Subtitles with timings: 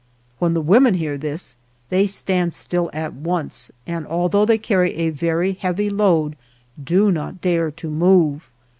[0.39, 1.57] When the women hear this
[1.89, 6.35] they stand still at once, and al though they carry a very heavy load
[6.83, 8.49] do not dare to move.